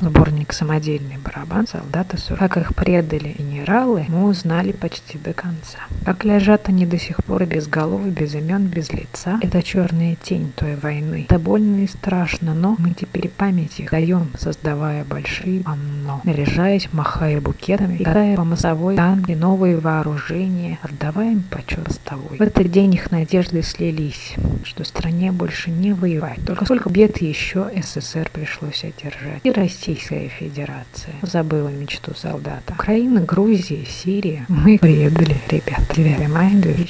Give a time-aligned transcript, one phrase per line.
[0.00, 2.38] Сборник «Самодельный барабан» солдаты Сур.
[2.38, 5.78] Как их предали генералы, мы узнали почти до конца.
[6.06, 9.38] Как лежат они до сих пор без головы, без имен, без лица.
[9.42, 11.26] Это черная тень той войны.
[11.28, 17.42] Это больно и страшно, но мы теперь память их даем, создавая большие панно, наряжаясь, махая
[17.42, 22.38] букетами, и катая по мостовой танки, новые вооружения, отдавая им почет постовой.
[22.38, 26.38] В этот день их надежды слились, что стране больше не воевать.
[26.46, 29.40] Только сколько бед еще СССР пришлось одержать.
[29.42, 29.50] И
[29.90, 32.74] Российская Федерация забыла мечту солдата.
[32.74, 34.46] Украина, Грузия, Сирия.
[34.48, 35.82] Мы предали, ребят.
[35.92, 36.86] 9 мая 2000